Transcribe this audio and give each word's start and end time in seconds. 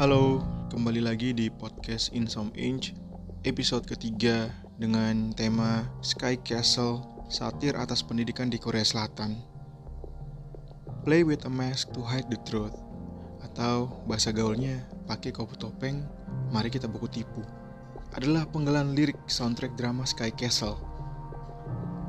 Halo, 0.00 0.40
kembali 0.72 1.04
lagi 1.04 1.36
di 1.36 1.52
podcast 1.52 2.08
In 2.16 2.24
Some 2.24 2.48
Inch 2.56 2.96
Episode 3.44 3.84
ketiga 3.84 4.48
dengan 4.80 5.28
tema 5.36 5.84
Sky 6.00 6.40
Castle 6.40 7.04
Satir 7.28 7.76
atas 7.76 8.00
pendidikan 8.00 8.48
di 8.48 8.56
Korea 8.56 8.80
Selatan. 8.80 9.36
Play 11.04 11.20
with 11.20 11.44
a 11.44 11.52
mask 11.52 11.92
to 11.92 12.00
hide 12.00 12.24
the 12.32 12.40
truth. 12.48 12.72
Atau 13.44 13.92
bahasa 14.08 14.32
gaulnya, 14.32 14.88
pakai 15.04 15.36
kopu 15.36 15.60
topeng, 15.60 16.08
mari 16.48 16.72
kita 16.72 16.88
buku 16.88 17.20
tipu. 17.20 17.44
Adalah 18.16 18.48
penggalan 18.48 18.96
lirik 18.96 19.20
soundtrack 19.28 19.76
drama 19.76 20.08
Sky 20.08 20.32
Castle. 20.32 20.80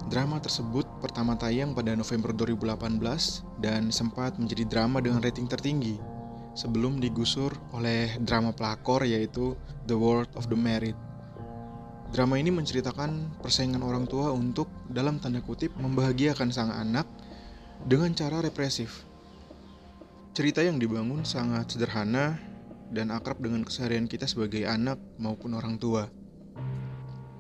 Drama 0.08 0.40
tersebut 0.40 0.88
pertama 1.04 1.36
tayang 1.36 1.76
pada 1.76 1.92
November 2.00 2.32
2018 2.32 3.04
dan 3.60 3.92
sempat 3.92 4.40
menjadi 4.40 4.64
drama 4.80 5.04
dengan 5.04 5.20
rating 5.20 5.52
tertinggi 5.52 6.00
sebelum 6.54 7.00
digusur 7.00 7.56
oleh 7.72 8.16
drama 8.22 8.52
pelakor 8.52 9.08
yaitu 9.08 9.56
The 9.88 9.96
World 9.96 10.32
of 10.36 10.52
the 10.52 10.58
Married. 10.60 10.98
Drama 12.12 12.36
ini 12.36 12.52
menceritakan 12.52 13.40
persaingan 13.40 13.80
orang 13.88 14.04
tua 14.04 14.36
untuk 14.36 14.68
dalam 14.92 15.24
tanda 15.24 15.40
kutip 15.40 15.72
membahagiakan 15.80 16.52
sang 16.52 16.72
anak 16.76 17.08
dengan 17.88 18.12
cara 18.12 18.44
represif. 18.44 19.08
Cerita 20.36 20.60
yang 20.60 20.76
dibangun 20.76 21.24
sangat 21.24 21.72
sederhana 21.72 22.36
dan 22.92 23.16
akrab 23.16 23.40
dengan 23.40 23.64
keseharian 23.64 24.12
kita 24.12 24.28
sebagai 24.28 24.68
anak 24.68 25.00
maupun 25.16 25.56
orang 25.56 25.80
tua. 25.80 26.12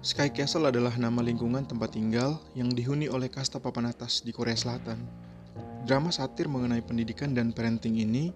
Sky 0.01 0.33
Castle 0.33 0.65
adalah 0.65 0.95
nama 0.97 1.19
lingkungan 1.21 1.67
tempat 1.67 1.93
tinggal 1.93 2.39
yang 2.57 2.71
dihuni 2.71 3.05
oleh 3.05 3.29
kasta 3.29 3.61
papan 3.61 3.91
atas 3.91 4.23
di 4.23 4.33
Korea 4.33 4.57
Selatan. 4.57 5.03
Drama 5.85 6.09
satir 6.09 6.47
mengenai 6.47 6.81
pendidikan 6.81 7.35
dan 7.35 7.53
parenting 7.53 7.99
ini 7.99 8.33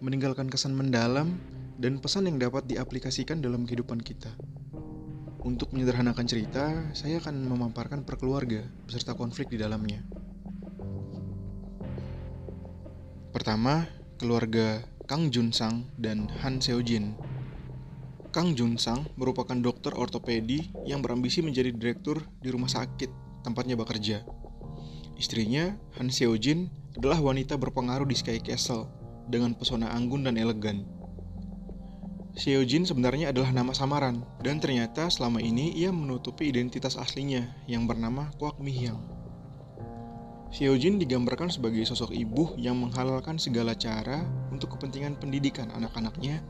meninggalkan 0.00 0.48
kesan 0.48 0.72
mendalam 0.72 1.36
dan 1.76 2.00
pesan 2.00 2.24
yang 2.24 2.40
dapat 2.40 2.64
diaplikasikan 2.64 3.44
dalam 3.44 3.68
kehidupan 3.68 4.00
kita. 4.00 4.32
Untuk 5.40 5.72
menyederhanakan 5.72 6.24
cerita, 6.28 6.92
saya 6.92 7.20
akan 7.20 7.48
memaparkan 7.48 8.04
perkeluarga 8.04 8.64
beserta 8.84 9.16
konflik 9.16 9.48
di 9.48 9.56
dalamnya. 9.56 10.04
Pertama, 13.32 13.88
keluarga 14.20 14.84
Kang 15.08 15.32
Jun 15.32 15.52
Sang 15.52 15.88
dan 15.96 16.28
Han 16.44 16.60
Seo 16.60 16.84
Jin 16.84 17.16
Kang 18.36 18.52
Jun 18.52 18.76
Sang 18.76 19.08
merupakan 19.16 19.56
dokter 19.56 19.96
ortopedi 19.96 20.68
yang 20.84 21.00
berambisi 21.00 21.40
menjadi 21.40 21.72
direktur 21.72 22.20
di 22.44 22.52
rumah 22.52 22.68
sakit 22.68 23.42
tempatnya 23.42 23.80
bekerja. 23.80 24.22
Istrinya, 25.16 25.72
Han 25.96 26.12
Seo 26.12 26.36
Jin, 26.36 26.68
adalah 27.00 27.16
wanita 27.18 27.56
berpengaruh 27.56 28.04
di 28.04 28.16
Sky 28.18 28.44
Castle 28.44 28.99
dengan 29.30 29.54
pesona 29.54 29.94
anggun 29.94 30.26
dan 30.26 30.34
elegan. 30.36 30.82
Seo 32.34 32.62
Jin 32.66 32.86
sebenarnya 32.86 33.30
adalah 33.30 33.54
nama 33.54 33.70
samaran, 33.70 34.22
dan 34.42 34.58
ternyata 34.58 35.06
selama 35.10 35.38
ini 35.38 35.74
ia 35.74 35.94
menutupi 35.94 36.50
identitas 36.50 36.98
aslinya 36.98 37.46
yang 37.70 37.86
bernama 37.86 38.30
Kwak 38.38 38.58
Mi 38.58 38.74
Hyang. 38.74 38.98
Seo 40.50 40.74
Jin 40.74 40.98
digambarkan 40.98 41.46
sebagai 41.46 41.86
sosok 41.86 42.10
ibu 42.10 42.58
yang 42.58 42.74
menghalalkan 42.78 43.38
segala 43.38 43.78
cara 43.78 44.26
untuk 44.50 44.74
kepentingan 44.74 45.18
pendidikan 45.18 45.70
anak-anaknya 45.70 46.42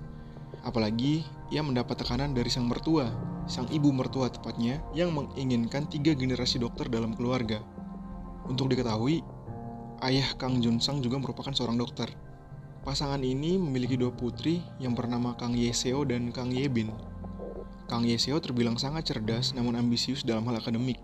Apalagi 0.60 1.24
ia 1.48 1.64
mendapat 1.64 2.04
tekanan 2.04 2.36
dari 2.36 2.52
sang 2.52 2.68
mertua, 2.68 3.08
sang 3.48 3.64
ibu 3.72 3.88
mertua 3.88 4.28
tepatnya, 4.28 4.84
yang 4.92 5.16
menginginkan 5.16 5.88
tiga 5.88 6.12
generasi 6.12 6.60
dokter 6.60 6.92
dalam 6.92 7.16
keluarga. 7.16 7.64
Untuk 8.44 8.68
diketahui, 8.68 9.24
ayah 10.04 10.28
Kang 10.36 10.60
Jun 10.60 10.82
Sang 10.82 11.00
juga 11.00 11.16
merupakan 11.16 11.52
seorang 11.54 11.80
dokter. 11.80 12.12
Pasangan 12.80 13.20
ini 13.20 13.60
memiliki 13.60 14.00
dua 14.00 14.08
putri 14.08 14.64
yang 14.80 14.96
bernama 14.96 15.36
Kang 15.36 15.52
Yeseo 15.52 16.00
dan 16.08 16.32
Kang 16.32 16.48
Yebin. 16.48 16.88
Kang 17.84 18.08
Yeseo 18.08 18.40
terbilang 18.40 18.80
sangat 18.80 19.12
cerdas 19.12 19.52
namun 19.52 19.76
ambisius 19.76 20.24
dalam 20.24 20.48
hal 20.48 20.64
akademik. 20.64 20.96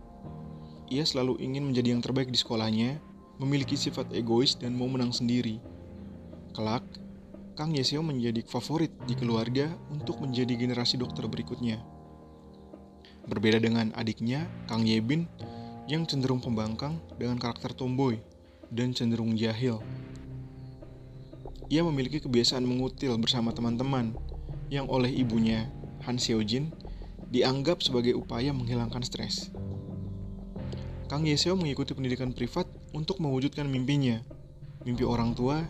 Ia 0.88 1.04
selalu 1.04 1.36
ingin 1.36 1.68
menjadi 1.68 1.92
yang 1.92 2.00
terbaik 2.00 2.32
di 2.32 2.38
sekolahnya, 2.40 2.96
memiliki 3.36 3.76
sifat 3.76 4.08
egois 4.16 4.56
dan 4.56 4.72
mau 4.72 4.88
menang 4.88 5.12
sendiri. 5.12 5.60
Kelak, 6.56 6.86
Kang 7.60 7.76
Yeseo 7.76 8.00
menjadi 8.00 8.40
favorit 8.48 8.96
di 9.04 9.12
keluarga 9.12 9.68
untuk 9.92 10.24
menjadi 10.24 10.56
generasi 10.56 10.96
dokter 10.96 11.28
berikutnya. 11.28 11.84
Berbeda 13.28 13.60
dengan 13.60 13.92
adiknya, 13.92 14.48
Kang 14.64 14.88
Yebin, 14.88 15.28
yang 15.92 16.08
cenderung 16.08 16.40
pembangkang 16.40 16.96
dengan 17.20 17.36
karakter 17.36 17.76
tomboy 17.76 18.16
dan 18.72 18.96
cenderung 18.96 19.36
jahil. 19.36 19.84
Ia 21.66 21.82
memiliki 21.82 22.22
kebiasaan 22.22 22.62
mengutil 22.62 23.18
bersama 23.18 23.50
teman-teman 23.50 24.14
yang 24.70 24.86
oleh 24.86 25.10
ibunya, 25.10 25.66
Han 26.06 26.14
Seojin, 26.14 26.70
dianggap 27.34 27.82
sebagai 27.82 28.14
upaya 28.14 28.54
menghilangkan 28.54 29.02
stres. 29.02 29.50
Kang 31.10 31.26
Yeseo 31.26 31.58
mengikuti 31.58 31.94
pendidikan 31.94 32.30
privat 32.30 32.66
untuk 32.94 33.18
mewujudkan 33.18 33.66
mimpinya, 33.66 34.22
mimpi 34.86 35.02
orang 35.02 35.34
tua, 35.34 35.62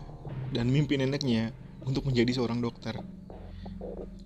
dan 0.53 0.69
mimpi 0.69 0.97
neneknya 0.97 1.53
untuk 1.85 2.05
menjadi 2.05 2.41
seorang 2.41 2.61
dokter. 2.61 2.97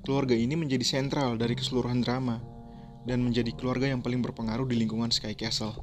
Keluarga 0.03 0.35
ini 0.35 0.55
menjadi 0.59 0.83
sentral 0.83 1.35
dari 1.39 1.55
keseluruhan 1.55 2.03
drama 2.03 2.39
dan 3.07 3.23
menjadi 3.23 3.53
keluarga 3.55 3.87
yang 3.87 4.03
paling 4.03 4.19
berpengaruh 4.19 4.67
di 4.67 4.75
lingkungan 4.75 5.11
Sky 5.11 5.35
Castle. 5.35 5.77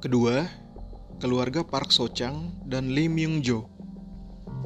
Kedua, 0.00 0.48
keluarga 1.20 1.60
Park 1.60 1.92
So 1.92 2.08
Chang 2.08 2.64
dan 2.64 2.96
Lee 2.96 3.12
Myung 3.12 3.44
Jo. 3.44 3.68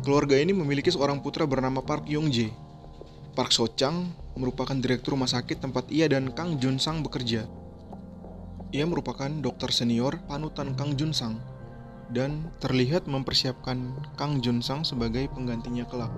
Keluarga 0.04 0.36
ini 0.36 0.52
memiliki 0.52 0.92
seorang 0.92 1.24
putra 1.24 1.48
bernama 1.48 1.80
Park 1.80 2.12
Yong 2.12 2.28
Jae. 2.28 2.52
Park 3.32 3.56
So 3.56 3.64
Chang 3.72 4.12
merupakan 4.36 4.76
direktur 4.76 5.16
rumah 5.16 5.32
sakit 5.32 5.64
tempat 5.64 5.88
ia 5.88 6.04
dan 6.12 6.28
Kang 6.36 6.60
Jun 6.60 6.76
Sang 6.76 7.00
bekerja. 7.00 7.48
Ia 8.68 8.84
merupakan 8.84 9.32
dokter 9.40 9.72
senior 9.72 10.20
panutan 10.28 10.76
Kang 10.76 10.92
Jun 11.00 11.16
Sang 11.16 11.40
dan 12.12 12.52
terlihat 12.60 13.08
mempersiapkan 13.08 13.96
Kang 14.20 14.44
Jun 14.44 14.60
Sang 14.60 14.84
sebagai 14.84 15.24
penggantinya 15.32 15.88
kelak. 15.88 16.12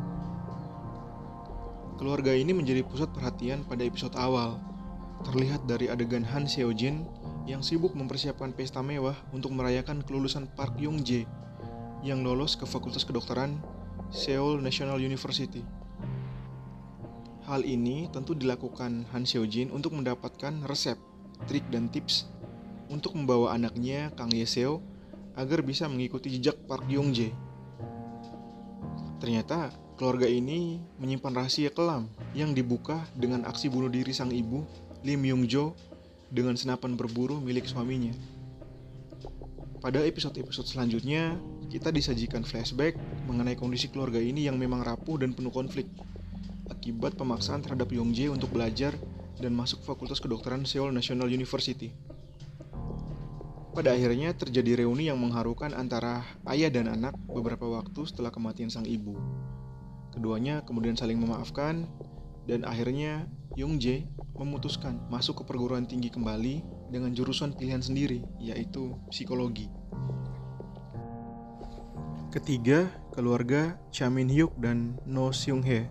Keluarga 2.02 2.34
ini 2.34 2.50
menjadi 2.58 2.82
pusat 2.82 3.14
perhatian 3.14 3.62
pada 3.70 3.86
episode 3.86 4.18
awal. 4.18 4.58
Terlihat 5.30 5.62
dari 5.70 5.86
adegan 5.86 6.26
Han 6.26 6.50
Seo 6.50 6.74
Jin 6.74 7.06
yang 7.46 7.62
sibuk 7.62 7.94
mempersiapkan 7.94 8.50
pesta 8.50 8.82
mewah 8.82 9.14
untuk 9.30 9.54
merayakan 9.54 10.02
kelulusan 10.02 10.50
Park 10.58 10.74
Young 10.82 11.06
Jae 11.06 11.22
yang 12.02 12.26
lolos 12.26 12.58
ke 12.58 12.66
Fakultas 12.66 13.06
Kedokteran 13.06 13.75
Seoul 14.14 14.62
National 14.62 15.02
University. 15.02 15.62
Hal 17.46 17.62
ini 17.62 18.10
tentu 18.10 18.34
dilakukan 18.34 19.06
Han 19.14 19.22
Seo 19.22 19.46
Jin 19.46 19.70
untuk 19.70 19.94
mendapatkan 19.94 20.66
resep, 20.66 20.98
trik 21.46 21.62
dan 21.70 21.86
tips 21.90 22.26
untuk 22.90 23.14
membawa 23.14 23.54
anaknya 23.54 24.10
Kang 24.14 24.30
Ye 24.34 24.46
Seo 24.46 24.82
agar 25.38 25.62
bisa 25.62 25.86
mengikuti 25.86 26.30
jejak 26.38 26.58
Park 26.66 26.86
Yong 26.90 27.14
Jae. 27.14 27.30
Ternyata 29.22 29.70
keluarga 29.94 30.26
ini 30.26 30.82
menyimpan 30.98 31.34
rahasia 31.34 31.70
kelam 31.70 32.10
yang 32.34 32.52
dibuka 32.52 33.02
dengan 33.14 33.46
aksi 33.46 33.70
bunuh 33.70 33.90
diri 33.90 34.10
sang 34.10 34.30
ibu 34.30 34.62
Lim 35.06 35.22
Yong 35.22 35.44
Jo 35.46 35.64
dengan 36.30 36.58
senapan 36.58 36.98
berburu 36.98 37.38
milik 37.38 37.66
suaminya. 37.70 38.12
Pada 39.78 40.02
episode-episode 40.02 40.66
selanjutnya, 40.66 41.38
kita 41.66 41.90
disajikan 41.90 42.46
flashback 42.46 42.94
mengenai 43.26 43.58
kondisi 43.58 43.90
keluarga 43.90 44.22
ini 44.22 44.46
yang 44.46 44.56
memang 44.56 44.86
rapuh 44.86 45.18
dan 45.18 45.34
penuh 45.34 45.50
konflik 45.50 45.90
akibat 46.70 47.18
pemaksaan 47.18 47.62
terhadap 47.62 47.90
Yong 47.90 48.14
Jae 48.14 48.30
untuk 48.30 48.54
belajar 48.54 48.94
dan 49.38 49.52
masuk 49.52 49.82
Fakultas 49.82 50.22
Kedokteran 50.22 50.64
Seoul 50.64 50.94
National 50.94 51.30
University. 51.30 51.92
Pada 53.76 53.92
akhirnya 53.92 54.32
terjadi 54.32 54.86
reuni 54.86 55.12
yang 55.12 55.20
mengharukan 55.20 55.76
antara 55.76 56.24
ayah 56.48 56.72
dan 56.72 56.88
anak 56.88 57.12
beberapa 57.28 57.68
waktu 57.68 58.08
setelah 58.08 58.32
kematian 58.32 58.72
sang 58.72 58.88
ibu. 58.88 59.20
Keduanya 60.16 60.64
kemudian 60.64 60.96
saling 60.96 61.20
memaafkan 61.20 61.84
dan 62.48 62.64
akhirnya 62.64 63.28
Yong 63.60 63.76
Jae 63.76 64.08
memutuskan 64.32 64.96
masuk 65.12 65.44
ke 65.44 65.52
perguruan 65.52 65.84
tinggi 65.84 66.08
kembali 66.08 66.64
dengan 66.88 67.12
jurusan 67.12 67.52
pilihan 67.52 67.84
sendiri 67.84 68.24
yaitu 68.40 68.96
psikologi. 69.12 69.68
Ketiga, 72.36 72.92
keluarga 73.16 73.80
Cha 73.88 74.12
Min 74.12 74.28
Hyuk 74.28 74.52
dan 74.60 75.00
No 75.08 75.32
Seung 75.32 75.64
Hye. 75.64 75.88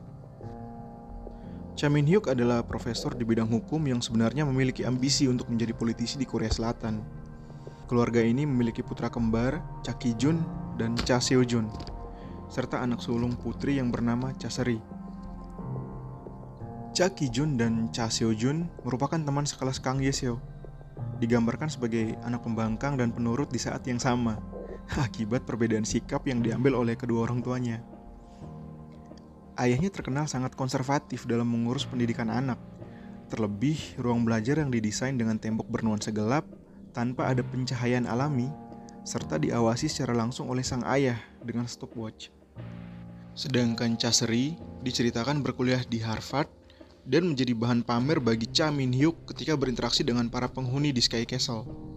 Cha 1.74 1.90
Min 1.90 2.06
Hyuk 2.06 2.30
adalah 2.30 2.62
profesor 2.62 3.18
di 3.18 3.26
bidang 3.26 3.50
hukum 3.50 3.82
yang 3.90 3.98
sebenarnya 3.98 4.46
memiliki 4.46 4.86
ambisi 4.86 5.26
untuk 5.26 5.50
menjadi 5.50 5.74
politisi 5.74 6.22
di 6.22 6.30
Korea 6.30 6.54
Selatan. 6.54 7.02
Keluarga 7.90 8.22
ini 8.22 8.46
memiliki 8.46 8.86
putra 8.86 9.10
kembar, 9.10 9.58
Cha 9.82 9.98
Ki 9.98 10.14
Jun 10.22 10.38
dan 10.78 10.94
Cha 11.02 11.18
Seo 11.18 11.42
Jun, 11.42 11.66
serta 12.46 12.78
anak 12.78 13.02
sulung 13.02 13.34
putri 13.34 13.82
yang 13.82 13.90
bernama 13.90 14.30
Cha 14.38 14.54
Seri. 14.54 14.78
Cha 16.94 17.10
Ki 17.10 17.26
Jun 17.34 17.58
dan 17.58 17.90
Cha 17.90 18.06
Seo 18.14 18.38
Jun 18.38 18.70
merupakan 18.86 19.18
teman 19.18 19.50
sekelas 19.50 19.82
Kang 19.82 19.98
Ye 19.98 20.14
Seo. 20.14 20.38
Digambarkan 21.18 21.74
sebagai 21.74 22.14
anak 22.22 22.46
pembangkang 22.46 23.02
dan 23.02 23.10
penurut 23.10 23.50
di 23.50 23.58
saat 23.58 23.82
yang 23.90 23.98
sama, 23.98 24.38
akibat 25.06 25.44
perbedaan 25.46 25.86
sikap 25.86 26.26
yang 26.30 26.42
diambil 26.46 26.78
oleh 26.78 26.96
kedua 26.98 27.26
orang 27.26 27.42
tuanya. 27.42 27.82
ayahnya 29.56 29.88
terkenal 29.88 30.28
sangat 30.28 30.52
konservatif 30.60 31.24
dalam 31.24 31.48
mengurus 31.48 31.88
pendidikan 31.88 32.28
anak. 32.28 32.60
Terlebih, 33.32 33.98
ruang 33.98 34.28
belajar 34.28 34.60
yang 34.60 34.68
didesain 34.68 35.16
dengan 35.16 35.40
tembok 35.40 35.66
bernuansa 35.72 36.12
gelap 36.12 36.44
tanpa 36.92 37.32
ada 37.32 37.40
pencahayaan 37.42 38.04
alami, 38.06 38.52
serta 39.08 39.40
diawasi 39.40 39.88
secara 39.88 40.12
langsung 40.12 40.52
oleh 40.52 40.62
sang 40.62 40.84
ayah 40.84 41.18
dengan 41.40 41.72
stopwatch. 41.72 42.30
Sedangkan 43.36 43.96
Chaseri 43.96 44.56
diceritakan 44.84 45.44
berkuliah 45.44 45.84
di 45.88 46.00
Harvard 46.04 46.48
dan 47.06 47.32
menjadi 47.32 47.54
bahan 47.54 47.86
pamer 47.86 48.18
bagi 48.18 48.50
Cha 48.50 48.74
Min 48.74 48.90
Hyuk 48.92 49.30
ketika 49.30 49.54
berinteraksi 49.54 50.02
dengan 50.02 50.28
para 50.28 50.50
penghuni 50.50 50.90
di 50.90 51.00
Sky 51.00 51.24
Castle. 51.24 51.95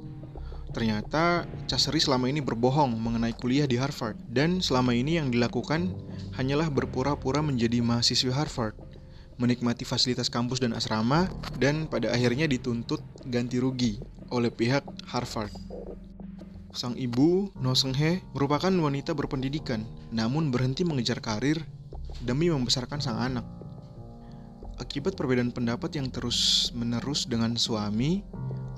Ternyata 0.79 1.43
Chaseri 1.67 1.99
selama 1.99 2.31
ini 2.31 2.39
berbohong 2.39 2.95
mengenai 3.03 3.35
kuliah 3.35 3.67
di 3.67 3.75
Harvard 3.83 4.15
dan 4.31 4.63
selama 4.63 4.95
ini 4.95 5.19
yang 5.19 5.27
dilakukan 5.35 5.91
hanyalah 6.39 6.71
berpura-pura 6.71 7.43
menjadi 7.43 7.83
mahasiswa 7.83 8.31
Harvard, 8.31 8.79
menikmati 9.43 9.83
fasilitas 9.83 10.31
kampus 10.31 10.63
dan 10.63 10.79
asrama 10.79 11.27
dan 11.59 11.91
pada 11.91 12.15
akhirnya 12.15 12.47
dituntut 12.47 13.03
ganti 13.27 13.59
rugi 13.59 13.99
oleh 14.31 14.55
pihak 14.55 14.87
Harvard. 15.11 15.51
Sang 16.71 16.95
ibu, 16.95 17.51
No 17.59 17.75
Seung 17.75 17.99
Hye, 17.99 18.23
merupakan 18.31 18.71
wanita 18.71 19.19
berpendidikan, 19.19 19.83
namun 20.15 20.55
berhenti 20.55 20.87
mengejar 20.87 21.19
karir 21.19 21.59
demi 22.23 22.55
membesarkan 22.55 23.03
sang 23.03 23.19
anak. 23.19 23.43
Akibat 24.79 25.19
perbedaan 25.19 25.51
pendapat 25.51 25.99
yang 25.99 26.07
terus-menerus 26.07 27.27
dengan 27.27 27.59
suami, 27.59 28.23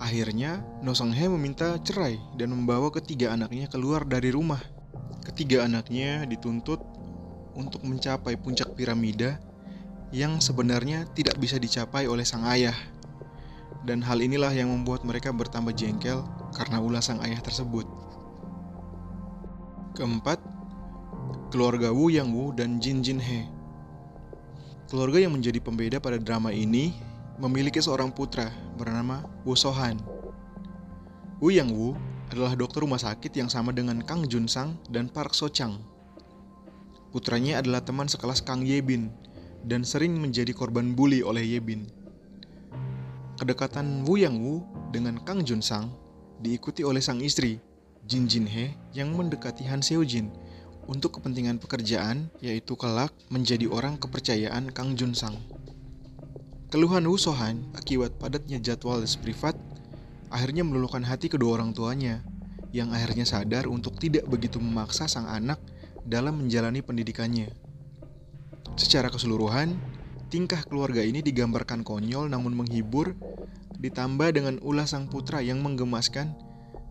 akhirnya 0.00 0.64
No 0.80 0.96
Seung 0.96 1.12
Hye 1.12 1.28
meminta 1.28 1.76
cerai 1.84 2.16
dan 2.40 2.56
membawa 2.56 2.88
ketiga 2.88 3.36
anaknya 3.36 3.68
keluar 3.68 4.08
dari 4.08 4.32
rumah. 4.32 4.58
Ketiga 5.22 5.68
anaknya 5.68 6.24
dituntut 6.24 6.80
untuk 7.52 7.84
mencapai 7.84 8.40
puncak 8.40 8.72
piramida 8.72 9.36
yang 10.10 10.40
sebenarnya 10.40 11.06
tidak 11.12 11.36
bisa 11.36 11.60
dicapai 11.60 12.08
oleh 12.08 12.24
sang 12.24 12.48
ayah. 12.48 12.74
Dan 13.84 14.00
hal 14.00 14.20
inilah 14.20 14.50
yang 14.52 14.72
membuat 14.72 15.04
mereka 15.04 15.30
bertambah 15.30 15.76
jengkel 15.76 16.24
karena 16.56 16.80
ulah 16.80 17.04
sang 17.04 17.20
ayah 17.20 17.40
tersebut. 17.40 17.84
Keempat, 19.96 20.40
keluarga 21.52 21.92
Wu 21.92 22.08
Yang 22.08 22.28
Wu 22.32 22.44
dan 22.56 22.80
Jin 22.80 23.04
Jin 23.04 23.20
He. 23.20 23.44
Keluarga 24.88 25.22
yang 25.22 25.36
menjadi 25.36 25.62
pembeda 25.62 26.02
pada 26.02 26.18
drama 26.18 26.50
ini 26.50 27.09
memiliki 27.40 27.80
seorang 27.80 28.12
putra 28.12 28.52
bernama 28.76 29.24
Wu 29.48 29.56
Sohan. 29.56 29.96
Wu 31.40 31.48
Yang 31.48 31.72
Wu 31.72 31.88
adalah 32.28 32.52
dokter 32.52 32.84
rumah 32.84 33.00
sakit 33.00 33.32
yang 33.32 33.48
sama 33.48 33.72
dengan 33.72 34.04
Kang 34.04 34.28
Jun 34.28 34.44
Sang 34.44 34.76
dan 34.92 35.08
Park 35.08 35.32
So 35.32 35.48
Chang. 35.48 35.80
Putranya 37.10 37.58
adalah 37.58 37.80
teman 37.80 38.06
sekelas 38.06 38.44
Kang 38.44 38.62
Ye 38.62 38.84
Bin 38.84 39.10
dan 39.64 39.82
sering 39.82 40.20
menjadi 40.20 40.52
korban 40.52 40.92
bully 40.92 41.24
oleh 41.24 41.42
Ye 41.42 41.58
Bin. 41.64 41.88
Kedekatan 43.40 44.04
Wu 44.04 44.20
Yang 44.20 44.36
Wu 44.36 44.54
dengan 44.92 45.16
Kang 45.24 45.40
Jun 45.40 45.64
Sang 45.64 45.90
diikuti 46.44 46.84
oleh 46.84 47.00
sang 47.00 47.24
istri, 47.24 47.56
Jin 48.04 48.28
Jin 48.28 48.44
He, 48.44 48.76
yang 48.92 49.16
mendekati 49.16 49.64
Han 49.64 49.80
Seo 49.80 50.04
Jin 50.04 50.28
untuk 50.88 51.20
kepentingan 51.20 51.56
pekerjaan, 51.56 52.28
yaitu 52.44 52.76
kelak 52.76 53.12
menjadi 53.32 53.64
orang 53.68 53.96
kepercayaan 53.96 54.68
Kang 54.76 54.92
Jun 54.92 55.16
Sang. 55.16 55.40
Keluhan 56.70 57.02
Wu 57.10 57.18
Sohan 57.18 57.66
akibat 57.74 58.14
padatnya 58.22 58.62
jadwal 58.62 59.02
les 59.02 59.18
privat 59.18 59.58
akhirnya 60.30 60.62
meluluhkan 60.62 61.02
hati 61.02 61.26
kedua 61.26 61.58
orang 61.58 61.74
tuanya, 61.74 62.22
yang 62.70 62.94
akhirnya 62.94 63.26
sadar 63.26 63.66
untuk 63.66 63.98
tidak 63.98 64.22
begitu 64.30 64.62
memaksa 64.62 65.10
sang 65.10 65.26
anak 65.26 65.58
dalam 66.06 66.38
menjalani 66.38 66.78
pendidikannya. 66.78 67.50
Secara 68.78 69.10
keseluruhan, 69.10 69.74
tingkah 70.30 70.62
keluarga 70.62 71.02
ini 71.02 71.26
digambarkan 71.26 71.82
konyol 71.82 72.30
namun 72.30 72.54
menghibur 72.54 73.18
ditambah 73.82 74.30
dengan 74.30 74.62
ulah 74.62 74.86
sang 74.86 75.10
putra 75.10 75.42
yang 75.42 75.58
menggemaskan 75.66 76.38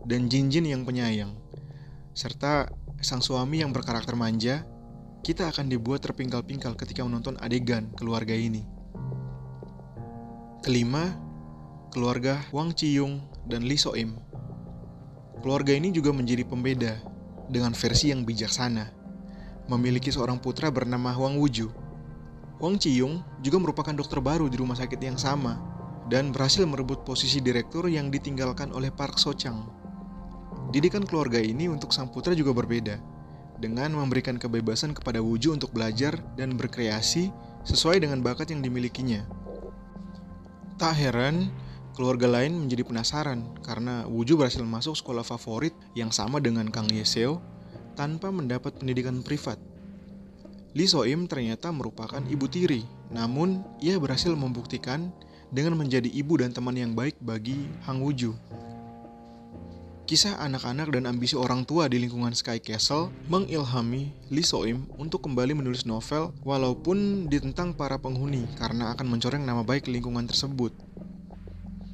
dan 0.04 0.28
Jinjin 0.28 0.68
yang 0.68 0.84
penyayang, 0.84 1.32
serta 2.12 2.68
sang 3.00 3.24
suami 3.24 3.64
yang 3.64 3.72
berkarakter 3.72 4.12
manja, 4.12 4.60
kita 5.24 5.48
akan 5.48 5.72
dibuat 5.72 6.04
terpingkal-pingkal 6.04 6.76
ketika 6.76 7.00
menonton 7.00 7.40
adegan 7.40 7.88
keluarga 7.96 8.36
ini. 8.36 8.79
Kelima, 10.60 11.16
keluarga 11.88 12.36
Wang 12.52 12.76
Chiyung 12.76 13.24
dan 13.48 13.64
Lee 13.64 13.80
Soim. 13.80 14.20
Keluarga 15.40 15.72
ini 15.72 15.88
juga 15.88 16.12
menjadi 16.12 16.44
pembeda 16.44 17.00
dengan 17.48 17.72
versi 17.72 18.12
yang 18.12 18.28
bijaksana, 18.28 18.92
memiliki 19.72 20.12
seorang 20.12 20.36
putra 20.36 20.68
bernama 20.68 21.16
Wang 21.16 21.40
Wuju. 21.40 21.64
Wang 22.60 22.76
Chiyung 22.76 23.24
juga 23.40 23.56
merupakan 23.56 23.96
dokter 23.96 24.20
baru 24.20 24.52
di 24.52 24.60
rumah 24.60 24.76
sakit 24.76 25.00
yang 25.00 25.16
sama 25.16 25.56
dan 26.12 26.28
berhasil 26.28 26.68
merebut 26.68 27.08
posisi 27.08 27.40
direktur 27.40 27.88
yang 27.88 28.12
ditinggalkan 28.12 28.68
oleh 28.76 28.92
Park 28.92 29.16
So 29.16 29.32
Chang. 29.32 29.64
Didikan 30.76 31.08
keluarga 31.08 31.40
ini 31.40 31.72
untuk 31.72 31.88
sang 31.88 32.12
putra 32.12 32.36
juga 32.36 32.52
berbeda, 32.52 33.00
dengan 33.64 33.96
memberikan 33.96 34.36
kebebasan 34.36 34.92
kepada 34.92 35.24
Wuju 35.24 35.56
untuk 35.56 35.72
belajar 35.72 36.20
dan 36.36 36.52
berkreasi 36.60 37.32
sesuai 37.64 38.04
dengan 38.04 38.20
bakat 38.20 38.52
yang 38.52 38.60
dimilikinya. 38.60 39.39
Tak 40.80 40.96
heran, 40.96 41.52
keluarga 41.92 42.24
lain 42.24 42.56
menjadi 42.56 42.88
penasaran 42.88 43.44
karena 43.60 44.08
Wuju 44.08 44.40
berhasil 44.40 44.64
masuk 44.64 44.96
sekolah 44.96 45.20
favorit 45.20 45.76
yang 45.92 46.08
sama 46.08 46.40
dengan 46.40 46.72
Kang 46.72 46.88
Yeseo 46.88 47.44
tanpa 48.00 48.32
mendapat 48.32 48.80
pendidikan 48.80 49.20
privat. 49.20 49.60
Lee 50.72 50.88
Soim 50.88 51.28
ternyata 51.28 51.68
merupakan 51.68 52.24
ibu 52.24 52.48
tiri, 52.48 52.88
namun 53.12 53.60
ia 53.84 54.00
berhasil 54.00 54.32
membuktikan 54.32 55.12
dengan 55.52 55.76
menjadi 55.76 56.08
ibu 56.08 56.40
dan 56.40 56.56
teman 56.56 56.72
yang 56.72 56.96
baik 56.96 57.20
bagi 57.20 57.60
Hang 57.84 58.00
Wuju. 58.00 58.32
Kisah 60.10 60.42
anak-anak 60.42 60.90
dan 60.90 61.06
ambisi 61.06 61.38
orang 61.38 61.62
tua 61.62 61.86
di 61.86 62.02
lingkungan 62.02 62.34
Sky 62.34 62.58
Castle 62.58 63.14
mengilhami 63.30 64.10
Lee 64.26 64.42
Soim 64.42 64.90
untuk 64.98 65.22
kembali 65.22 65.54
menulis 65.54 65.86
novel 65.86 66.34
walaupun 66.42 67.30
ditentang 67.30 67.78
para 67.78 67.94
penghuni 67.94 68.42
karena 68.58 68.90
akan 68.90 69.06
mencoreng 69.06 69.46
nama 69.46 69.62
baik 69.62 69.86
lingkungan 69.86 70.26
tersebut. 70.26 70.74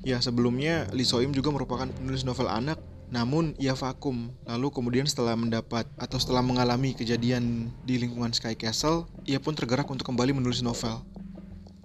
Ya 0.00 0.16
sebelumnya 0.24 0.88
Lee 0.96 1.04
Soim 1.04 1.28
juga 1.36 1.52
merupakan 1.52 1.92
penulis 1.92 2.24
novel 2.24 2.48
anak 2.48 2.80
namun 3.12 3.52
ia 3.60 3.76
vakum 3.76 4.32
lalu 4.48 4.72
kemudian 4.72 5.04
setelah 5.04 5.36
mendapat 5.36 5.84
atau 6.00 6.16
setelah 6.16 6.40
mengalami 6.40 6.96
kejadian 6.96 7.68
di 7.84 8.00
lingkungan 8.00 8.32
Sky 8.32 8.56
Castle 8.56 9.04
ia 9.28 9.44
pun 9.44 9.52
tergerak 9.52 9.92
untuk 9.92 10.08
kembali 10.08 10.32
menulis 10.32 10.64
novel. 10.64 11.04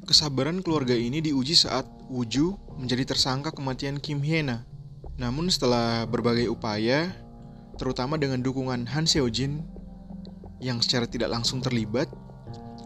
Kesabaran 0.08 0.64
keluarga 0.64 0.96
ini 0.96 1.20
diuji 1.20 1.60
saat 1.60 1.84
Wuju 2.08 2.80
menjadi 2.80 3.04
tersangka 3.04 3.52
kematian 3.52 4.00
Kim 4.00 4.24
Hyena. 4.24 4.71
Namun 5.20 5.52
setelah 5.52 6.08
berbagai 6.08 6.48
upaya, 6.48 7.12
terutama 7.76 8.16
dengan 8.16 8.40
dukungan 8.40 8.88
Han 8.92 9.10
Seo 9.10 9.28
Jin 9.28 9.66
yang 10.62 10.80
secara 10.80 11.10
tidak 11.10 11.34
langsung 11.34 11.60
terlibat, 11.60 12.08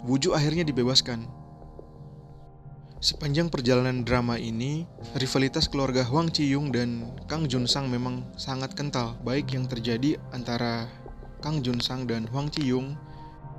Wuju 0.06 0.38
akhirnya 0.38 0.62
dibebaskan. 0.62 1.26
Sepanjang 3.02 3.50
perjalanan 3.50 4.06
drama 4.06 4.38
ini, 4.38 4.86
rivalitas 5.18 5.66
keluarga 5.66 6.06
Hwang 6.06 6.30
Chi-yung 6.30 6.70
dan 6.70 7.10
Kang 7.26 7.50
Jun 7.50 7.66
Sang 7.66 7.90
memang 7.90 8.22
sangat 8.38 8.78
kental, 8.78 9.18
baik 9.26 9.54
yang 9.54 9.66
terjadi 9.66 10.18
antara 10.30 10.90
Kang 11.42 11.62
Jun 11.66 11.82
Sang 11.82 12.06
dan 12.06 12.30
Hwang 12.30 12.54
Chi-yung, 12.54 12.98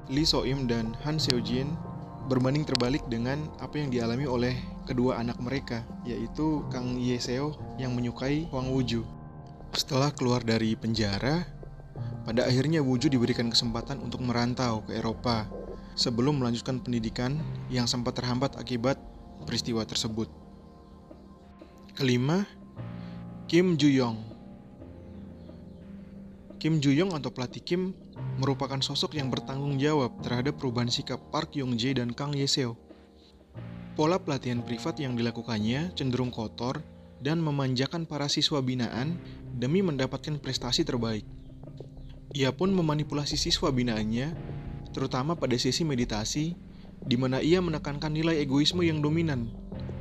Lee 0.07 0.27
So-im 0.27 0.71
dan 0.71 0.95
Han 1.03 1.19
Seo 1.19 1.43
Jin 1.43 1.75
berbanding 2.27 2.67
terbalik 2.67 3.07
dengan 3.07 3.47
apa 3.63 3.79
yang 3.79 3.89
dialami 3.89 4.27
oleh 4.27 4.55
kedua 4.83 5.23
anak 5.23 5.39
mereka, 5.39 5.87
yaitu 6.03 6.67
Kang 6.75 6.99
Yeseo 6.99 7.55
yang 7.79 7.95
menyukai 7.95 8.51
Wang 8.51 8.75
Wuju. 8.75 9.07
Setelah 9.75 10.11
keluar 10.11 10.43
dari 10.43 10.75
penjara, 10.75 11.47
pada 12.27 12.43
akhirnya 12.43 12.83
Wuju 12.83 13.07
diberikan 13.07 13.47
kesempatan 13.47 14.03
untuk 14.03 14.27
merantau 14.27 14.83
ke 14.83 14.99
Eropa 14.99 15.47
sebelum 15.95 16.43
melanjutkan 16.43 16.83
pendidikan 16.83 17.39
yang 17.71 17.87
sempat 17.87 18.19
terhambat 18.19 18.59
akibat 18.59 18.99
peristiwa 19.47 19.87
tersebut. 19.87 20.27
Kelima, 21.97 22.45
Kim 23.49 23.79
Ju-yong. 23.79 24.36
Kim 26.57 26.81
Ju-yong 26.81 27.13
atau 27.13 27.29
pelatih 27.29 27.61
Kim 27.61 27.93
merupakan 28.41 28.81
sosok 28.81 29.21
yang 29.21 29.29
bertanggung 29.29 29.77
jawab 29.77 30.17
terhadap 30.25 30.57
perubahan 30.57 30.89
sikap 30.89 31.21
Park 31.29 31.53
Yong-jae 31.61 32.01
dan 32.01 32.17
Kang 32.17 32.33
Ye-seo. 32.33 32.81
Pola 33.93 34.17
pelatihan 34.17 34.65
privat 34.65 34.97
yang 34.97 35.17
dilakukannya 35.17 35.93
cenderung 35.93 36.33
kotor 36.33 36.81
dan 37.21 37.41
memanjakan 37.41 38.05
para 38.05 38.29
siswa 38.29 38.61
binaan 38.61 39.17
demi 39.57 39.81
mendapatkan 39.81 40.37
prestasi 40.41 40.85
terbaik. 40.85 41.25
Ia 42.37 42.53
pun 42.53 42.73
memanipulasi 42.73 43.41
siswa 43.41 43.73
binaannya, 43.73 44.37
terutama 44.93 45.37
pada 45.37 45.57
sesi 45.57 45.85
meditasi, 45.85 46.53
di 47.01 47.17
mana 47.17 47.41
ia 47.41 47.61
menekankan 47.65 48.13
nilai 48.13 48.41
egoisme 48.45 48.85
yang 48.85 49.01
dominan, 49.01 49.49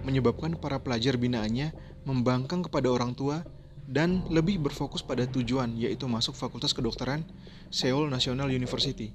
menyebabkan 0.03 0.59
para 0.59 0.79
pelajar 0.83 1.15
binaannya 1.15 1.71
membangkang 2.03 2.67
kepada 2.67 2.91
orang 2.91 3.15
tua 3.15 3.47
dan 3.85 4.25
lebih 4.33 4.57
berfokus 4.57 5.05
pada 5.05 5.29
tujuan 5.29 5.77
yaitu 5.77 6.09
masuk 6.09 6.33
Fakultas 6.33 6.73
Kedokteran 6.73 7.21
Seoul 7.69 8.09
National 8.09 8.49
University. 8.49 9.13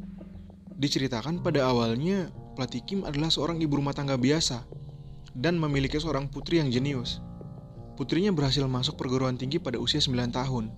Diceritakan 0.80 1.42
pada 1.44 1.66
awalnya 1.68 2.30
Pelatih 2.54 2.82
Kim 2.84 3.00
adalah 3.06 3.30
seorang 3.32 3.62
ibu 3.62 3.78
rumah 3.78 3.94
tangga 3.94 4.20
biasa 4.20 4.66
dan 5.32 5.56
memiliki 5.56 5.96
seorang 5.96 6.26
putri 6.26 6.58
yang 6.58 6.68
jenius. 6.68 7.22
Putrinya 7.94 8.32
berhasil 8.32 8.64
masuk 8.64 8.96
perguruan 8.96 9.36
tinggi 9.36 9.60
pada 9.60 9.76
usia 9.76 10.00
9 10.00 10.32
tahun. 10.32 10.72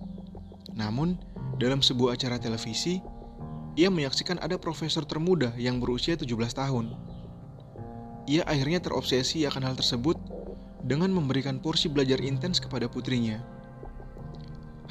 Namun, 0.75 1.15
dalam 1.55 1.79
sebuah 1.79 2.19
acara 2.19 2.35
televisi, 2.35 2.99
ia 3.73 3.89
menyaksikan 3.89 4.37
ada 4.43 4.59
profesor 4.59 5.07
termuda 5.07 5.55
yang 5.55 5.79
berusia 5.79 6.13
17 6.19 6.29
tahun. 6.55 6.93
Ia 8.29 8.47
akhirnya 8.47 8.79
terobsesi 8.79 9.43
akan 9.43 9.71
hal 9.71 9.75
tersebut 9.75 10.15
dengan 10.83 11.11
memberikan 11.11 11.59
porsi 11.59 11.87
belajar 11.87 12.19
intens 12.19 12.59
kepada 12.59 12.87
putrinya. 12.87 13.52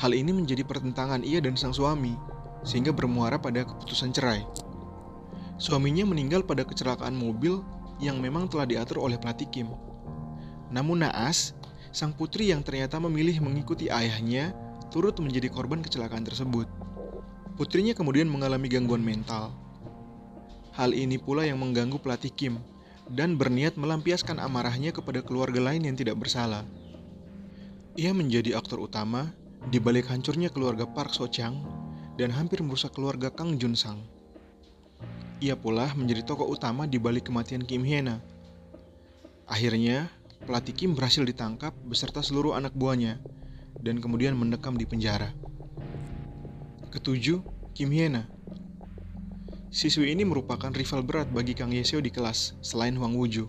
Hal 0.02 0.18
ini 0.18 0.34
menjadi 0.34 0.66
pertentangan 0.66 1.22
ia 1.22 1.38
dan 1.38 1.54
sang 1.54 1.70
suami, 1.70 2.18
sehingga 2.66 2.90
bermuara 2.90 3.38
pada 3.38 3.62
keputusan 3.62 4.10
cerai. 4.10 4.42
Suaminya 5.62 6.02
meninggal 6.02 6.42
pada 6.42 6.66
kecelakaan 6.66 7.14
mobil 7.14 7.62
yang 8.02 8.18
memang 8.18 8.50
telah 8.50 8.66
diatur 8.66 8.98
oleh 8.98 9.14
pelatih 9.14 9.46
Kim. 9.54 9.70
Namun 10.74 11.06
naas, 11.06 11.54
sang 11.94 12.10
putri 12.10 12.50
yang 12.50 12.66
ternyata 12.66 12.98
memilih 12.98 13.38
mengikuti 13.46 13.94
ayahnya 13.94 14.50
turut 14.90 15.14
menjadi 15.22 15.46
korban 15.46 15.78
kecelakaan 15.78 16.26
tersebut. 16.26 16.66
Putrinya 17.54 17.94
kemudian 17.94 18.26
mengalami 18.26 18.66
gangguan 18.66 19.06
mental. 19.06 19.54
Hal 20.74 20.98
ini 20.98 21.14
pula 21.14 21.46
yang 21.46 21.62
mengganggu 21.62 22.02
pelatih 22.02 22.34
Kim 22.34 22.58
dan 23.06 23.38
berniat 23.38 23.78
melampiaskan 23.78 24.42
amarahnya 24.42 24.90
kepada 24.90 25.22
keluarga 25.22 25.62
lain 25.62 25.86
yang 25.86 25.94
tidak 25.94 26.18
bersalah. 26.18 26.66
Ia 27.94 28.10
menjadi 28.10 28.58
aktor 28.58 28.82
utama 28.82 29.30
di 29.70 29.78
balik 29.78 30.10
hancurnya 30.10 30.50
keluarga 30.50 30.88
Park 30.88 31.14
So 31.14 31.30
Chang 31.30 31.62
dan 32.18 32.34
hampir 32.34 32.64
merusak 32.64 32.96
keluarga 32.96 33.30
Kang 33.30 33.60
Jun 33.60 33.78
Sang. 33.78 34.02
Ia 35.42 35.58
pula 35.58 35.90
menjadi 35.94 36.22
tokoh 36.22 36.46
utama 36.50 36.86
di 36.86 36.98
balik 36.98 37.30
kematian 37.30 37.66
Kim 37.66 37.82
Hyena. 37.82 38.22
Akhirnya, 39.46 40.10
pelatih 40.46 40.74
Kim 40.74 40.94
berhasil 40.94 41.22
ditangkap 41.22 41.74
beserta 41.86 42.22
seluruh 42.22 42.54
anak 42.54 42.74
buahnya 42.74 43.18
dan 43.82 43.98
kemudian 43.98 44.38
mendekam 44.38 44.78
di 44.78 44.86
penjara. 44.86 45.34
Ketujuh, 46.94 47.42
Kim 47.74 47.90
Hyena. 47.90 48.30
Siswi 49.72 50.12
ini 50.12 50.22
merupakan 50.22 50.68
rival 50.68 51.00
berat 51.02 51.32
bagi 51.32 51.56
Kang 51.56 51.72
Yeseo 51.72 51.98
di 51.98 52.12
kelas 52.12 52.54
selain 52.60 52.94
Huang 52.94 53.16
Wuju. 53.16 53.48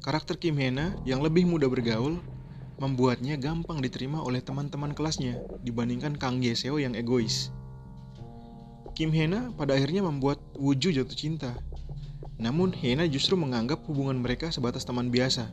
Karakter 0.00 0.38
Kim 0.38 0.54
Hyena 0.54 0.94
yang 1.02 1.20
lebih 1.20 1.44
mudah 1.44 1.66
bergaul 1.66 2.22
membuatnya 2.84 3.40
gampang 3.40 3.80
diterima 3.80 4.20
oleh 4.20 4.44
teman-teman 4.44 4.92
kelasnya 4.92 5.40
dibandingkan 5.64 6.20
Kang 6.20 6.44
Yeseo 6.44 6.76
yang 6.76 6.92
egois. 6.92 7.48
Kim 8.92 9.08
Hena 9.10 9.50
pada 9.56 9.72
akhirnya 9.72 10.04
membuat 10.04 10.38
Wuju 10.54 10.92
jatuh 10.92 11.16
cinta. 11.16 11.56
Namun 12.36 12.76
Hena 12.76 13.08
justru 13.08 13.40
menganggap 13.40 13.82
hubungan 13.88 14.20
mereka 14.20 14.52
sebatas 14.52 14.84
teman 14.84 15.08
biasa. 15.08 15.48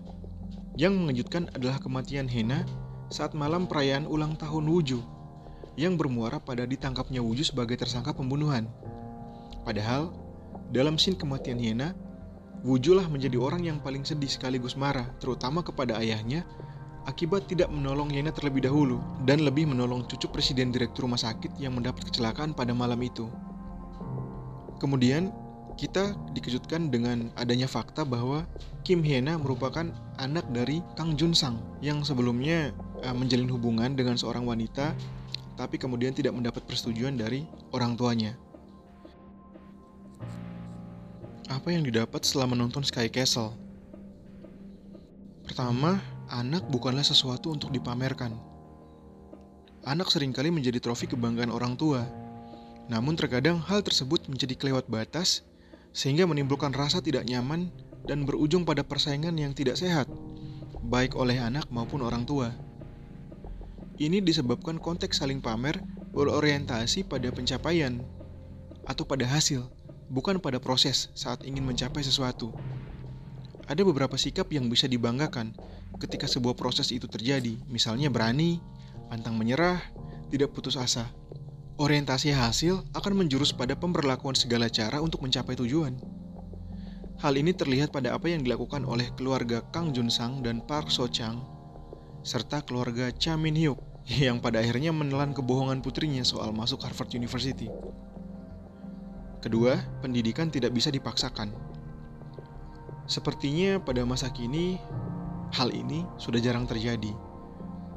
Yang 0.75 0.93
mengejutkan 0.99 1.47
adalah 1.55 1.79
kematian 1.79 2.27
Hena 2.27 2.67
saat 3.07 3.31
malam 3.31 3.65
perayaan 3.65 4.05
ulang 4.05 4.35
tahun 4.35 4.67
Wuju 4.67 4.99
yang 5.79 5.95
bermuara 5.95 6.37
pada 6.37 6.67
ditangkapnya 6.67 7.23
Wuju 7.23 7.47
sebagai 7.47 7.79
tersangka 7.79 8.11
pembunuhan. 8.11 8.67
Padahal, 9.63 10.11
dalam 10.69 10.99
scene 10.99 11.15
kematian 11.15 11.57
Hena, 11.57 11.95
Wuju 12.61 12.93
lah 12.93 13.09
menjadi 13.09 13.41
orang 13.41 13.65
yang 13.65 13.81
paling 13.81 14.05
sedih 14.05 14.29
sekaligus 14.29 14.77
marah, 14.77 15.09
terutama 15.17 15.65
kepada 15.65 15.97
ayahnya 15.97 16.45
akibat 17.09 17.49
tidak 17.49 17.69
menolong 17.73 18.13
Yena 18.13 18.29
terlebih 18.29 18.65
dahulu 18.65 19.01
dan 19.25 19.41
lebih 19.41 19.65
menolong 19.69 20.05
cucu 20.05 20.29
presiden 20.29 20.69
direktur 20.69 21.09
rumah 21.09 21.19
sakit 21.19 21.57
yang 21.57 21.73
mendapat 21.73 22.05
kecelakaan 22.09 22.53
pada 22.53 22.75
malam 22.75 22.99
itu. 23.01 23.29
Kemudian, 24.77 25.29
kita 25.77 26.13
dikejutkan 26.37 26.93
dengan 26.93 27.33
adanya 27.37 27.65
fakta 27.65 28.05
bahwa 28.05 28.45
Kim 28.85 29.01
Hyena 29.01 29.37
merupakan 29.37 29.89
anak 30.21 30.45
dari 30.53 30.83
Kang 30.93 31.17
Jun 31.17 31.33
Sang 31.33 31.57
yang 31.81 32.05
sebelumnya 32.05 32.75
uh, 33.01 33.15
menjalin 33.15 33.49
hubungan 33.49 33.97
dengan 33.97 34.17
seorang 34.17 34.45
wanita 34.45 34.93
tapi 35.61 35.77
kemudian 35.77 36.09
tidak 36.09 36.33
mendapat 36.33 36.65
persetujuan 36.65 37.17
dari 37.17 37.45
orang 37.69 37.93
tuanya. 37.93 38.33
Apa 41.51 41.69
yang 41.69 41.85
didapat 41.85 42.25
setelah 42.25 42.49
menonton 42.49 42.81
Sky 42.81 43.11
Castle? 43.11 43.53
Pertama, 45.45 45.99
anak 46.31 46.63
bukanlah 46.71 47.03
sesuatu 47.03 47.51
untuk 47.51 47.75
dipamerkan. 47.75 48.31
Anak 49.83 50.07
sering 50.07 50.31
kali 50.31 50.47
menjadi 50.47 50.79
trofi 50.79 51.11
kebanggaan 51.11 51.51
orang 51.51 51.75
tua. 51.75 52.07
Namun 52.87 53.19
terkadang 53.19 53.59
hal 53.59 53.83
tersebut 53.83 54.31
menjadi 54.31 54.55
kelewat 54.55 54.87
batas 54.87 55.43
sehingga 55.91 56.23
menimbulkan 56.23 56.71
rasa 56.71 57.03
tidak 57.03 57.27
nyaman 57.27 57.67
dan 58.07 58.23
berujung 58.23 58.63
pada 58.63 58.81
persaingan 58.81 59.35
yang 59.35 59.51
tidak 59.51 59.75
sehat, 59.75 60.07
baik 60.87 61.13
oleh 61.19 61.37
anak 61.37 61.67
maupun 61.67 62.01
orang 62.01 62.23
tua. 62.23 62.55
Ini 64.01 64.23
disebabkan 64.23 64.81
konteks 64.81 65.21
saling 65.21 65.43
pamer 65.43 65.77
berorientasi 66.15 67.05
pada 67.05 67.29
pencapaian 67.29 68.01
atau 68.87 69.05
pada 69.05 69.29
hasil, 69.29 69.67
bukan 70.09 70.41
pada 70.41 70.57
proses 70.57 71.13
saat 71.13 71.45
ingin 71.45 71.61
mencapai 71.61 72.01
sesuatu. 72.01 72.49
Ada 73.71 73.87
beberapa 73.87 74.19
sikap 74.19 74.51
yang 74.51 74.67
bisa 74.67 74.83
dibanggakan 74.83 75.55
ketika 75.95 76.27
sebuah 76.27 76.59
proses 76.59 76.91
itu 76.91 77.07
terjadi, 77.07 77.55
misalnya 77.71 78.11
berani, 78.11 78.59
pantang 79.07 79.39
menyerah, 79.39 79.79
tidak 80.27 80.51
putus 80.51 80.75
asa. 80.75 81.07
Orientasi 81.79 82.35
hasil 82.35 82.83
akan 82.91 83.23
menjurus 83.23 83.55
pada 83.55 83.79
pemberlakuan 83.79 84.35
segala 84.35 84.67
cara 84.67 84.99
untuk 84.99 85.23
mencapai 85.23 85.55
tujuan. 85.55 85.95
Hal 87.23 87.39
ini 87.39 87.55
terlihat 87.55 87.95
pada 87.95 88.11
apa 88.11 88.27
yang 88.27 88.43
dilakukan 88.43 88.83
oleh 88.83 89.07
keluarga 89.15 89.63
Kang 89.71 89.95
Jun 89.95 90.11
Sang 90.11 90.43
dan 90.43 90.59
Park 90.59 90.91
So 90.91 91.07
Chang, 91.07 91.39
serta 92.27 92.67
keluarga 92.67 93.07
Cha 93.15 93.39
Min 93.39 93.55
Hyuk 93.55 93.79
yang 94.03 94.43
pada 94.43 94.59
akhirnya 94.59 94.91
menelan 94.91 95.31
kebohongan 95.31 95.79
putrinya 95.79 96.27
soal 96.27 96.51
masuk 96.51 96.83
Harvard 96.83 97.15
University. 97.15 97.71
Kedua, 99.39 99.79
pendidikan 100.03 100.51
tidak 100.51 100.75
bisa 100.75 100.91
dipaksakan. 100.91 101.70
Sepertinya 103.11 103.75
pada 103.83 104.07
masa 104.07 104.31
kini 104.31 104.79
Hal 105.51 105.67
ini 105.75 106.07
sudah 106.15 106.39
jarang 106.39 106.63
terjadi. 106.63 107.11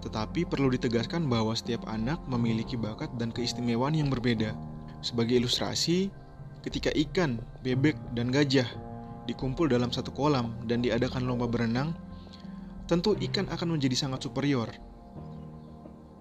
Tetapi 0.02 0.42
perlu 0.42 0.74
ditegaskan 0.74 1.30
bahwa 1.30 1.54
setiap 1.54 1.86
anak 1.86 2.18
memiliki 2.26 2.74
bakat 2.74 3.14
dan 3.14 3.30
keistimewaan 3.30 3.94
yang 3.94 4.10
berbeda. 4.10 4.58
Sebagai 5.06 5.38
ilustrasi, 5.38 6.10
ketika 6.66 6.90
ikan, 6.90 7.38
bebek, 7.62 7.94
dan 8.10 8.34
gajah 8.34 8.66
dikumpul 9.30 9.70
dalam 9.70 9.94
satu 9.94 10.10
kolam 10.10 10.50
dan 10.66 10.82
diadakan 10.82 11.30
lomba 11.30 11.46
berenang, 11.46 11.94
tentu 12.90 13.14
ikan 13.30 13.46
akan 13.46 13.78
menjadi 13.78 13.94
sangat 13.94 14.26
superior. 14.26 14.68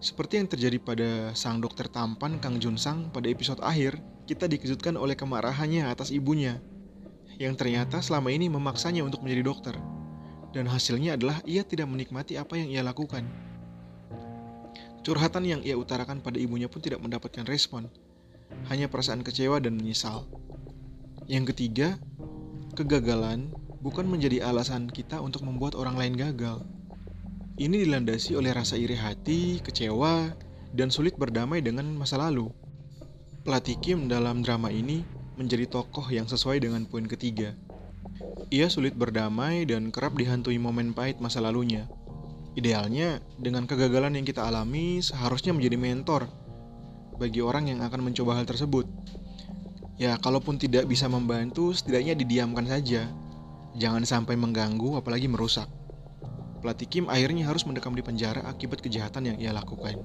Seperti 0.03 0.37
yang 0.37 0.47
terjadi 0.53 0.77
pada 0.77 1.09
sang 1.33 1.57
dokter 1.63 1.89
tampan 1.89 2.37
Kang 2.37 2.61
Jun 2.61 2.77
Sang 2.77 3.09
pada 3.09 3.25
episode 3.25 3.59
akhir, 3.65 3.97
kita 4.29 4.45
dikejutkan 4.45 5.01
oleh 5.01 5.17
kemarahannya 5.17 5.89
atas 5.89 6.13
ibunya, 6.13 6.61
yang 7.41 7.57
ternyata 7.57 8.01
selama 8.03 8.29
ini 8.29 8.49
memaksanya 8.49 9.01
untuk 9.01 9.25
menjadi 9.25 9.43
dokter 9.45 9.75
dan 10.53 10.69
hasilnya 10.69 11.17
adalah 11.17 11.41
ia 11.43 11.65
tidak 11.65 11.89
menikmati 11.89 12.37
apa 12.37 12.55
yang 12.55 12.69
ia 12.69 12.85
lakukan. 12.85 13.25
Curhatan 15.03 15.43
yang 15.43 15.61
ia 15.65 15.75
utarakan 15.75 16.23
pada 16.23 16.39
ibunya 16.39 16.71
pun 16.71 16.79
tidak 16.79 17.03
mendapatkan 17.03 17.43
respon, 17.43 17.91
hanya 18.71 18.87
perasaan 18.87 19.25
kecewa 19.25 19.59
dan 19.59 19.75
menyesal. 19.75 20.23
Yang 21.27 21.51
ketiga, 21.51 21.99
kegagalan 22.77 23.51
bukan 23.83 24.07
menjadi 24.07 24.47
alasan 24.47 24.87
kita 24.87 25.19
untuk 25.19 25.43
membuat 25.43 25.75
orang 25.75 25.99
lain 25.99 26.15
gagal. 26.15 26.63
Ini 27.59 27.83
dilandasi 27.83 28.39
oleh 28.39 28.55
rasa 28.55 28.79
iri 28.79 28.95
hati, 28.95 29.59
kecewa, 29.59 30.31
dan 30.71 30.87
sulit 30.87 31.19
berdamai 31.19 31.59
dengan 31.59 31.85
masa 31.93 32.15
lalu. 32.17 32.47
Pelatih 33.43 33.75
Kim 33.83 34.07
dalam 34.07 34.39
drama 34.39 34.71
ini 34.71 35.03
menjadi 35.35 35.65
tokoh 35.65 36.05
yang 36.13 36.29
sesuai 36.29 36.61
dengan 36.61 36.85
poin 36.85 37.05
ketiga. 37.09 37.57
Ia 38.53 38.69
sulit 38.69 38.93
berdamai 38.93 39.65
dan 39.65 39.89
kerap 39.89 40.13
dihantui 40.13 40.61
momen 40.61 40.93
pahit 40.93 41.17
masa 41.17 41.41
lalunya. 41.41 41.89
Idealnya, 42.53 43.17
dengan 43.41 43.65
kegagalan 43.65 44.13
yang 44.13 44.25
kita 44.29 44.45
alami, 44.45 45.01
seharusnya 45.01 45.57
menjadi 45.57 45.77
mentor 45.79 46.29
bagi 47.17 47.41
orang 47.41 47.69
yang 47.69 47.81
akan 47.81 48.13
mencoba 48.13 48.37
hal 48.37 48.45
tersebut. 48.45 48.85
Ya, 49.97 50.17
kalaupun 50.21 50.61
tidak 50.61 50.85
bisa 50.85 51.09
membantu, 51.09 51.73
setidaknya 51.73 52.13
didiamkan 52.13 52.65
saja. 52.69 53.09
Jangan 53.73 54.05
sampai 54.05 54.37
mengganggu, 54.37 55.01
apalagi 55.01 55.25
merusak. 55.25 55.65
Pelatih 56.61 56.87
Kim 56.87 57.05
akhirnya 57.09 57.49
harus 57.49 57.65
mendekam 57.65 57.97
di 57.97 58.05
penjara 58.05 58.45
akibat 58.45 58.85
kejahatan 58.85 59.33
yang 59.33 59.37
ia 59.41 59.49
lakukan. 59.49 59.97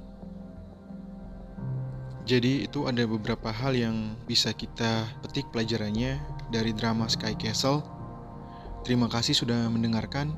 Jadi 2.28 2.68
itu 2.68 2.84
ada 2.84 3.08
beberapa 3.08 3.48
hal 3.48 3.72
yang 3.72 4.12
bisa 4.28 4.52
kita 4.52 5.08
petik 5.24 5.48
pelajarannya 5.48 6.20
dari 6.52 6.76
drama 6.76 7.08
Sky 7.08 7.32
Castle 7.32 7.98
Terima 8.88 9.04
kasih 9.04 9.36
sudah 9.36 9.68
mendengarkan. 9.68 10.32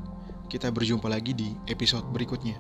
Kita 0.51 0.75
berjumpa 0.75 1.07
lagi 1.07 1.31
di 1.37 1.55
episode 1.71 2.03
berikutnya. 2.11 2.59